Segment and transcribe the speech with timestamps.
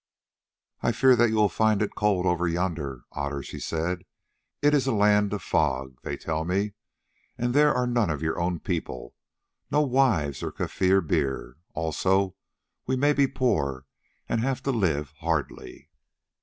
[0.81, 4.03] "I fear that you will find it cold over yonder, Otter," she said.
[4.59, 6.73] "It is a land of fog, they tell me,
[7.37, 9.13] and there are none of your own people,
[9.69, 11.57] no wives or Kaffir beer.
[11.75, 12.35] Also,
[12.87, 13.85] we may be poor
[14.27, 15.91] and have to live hardly."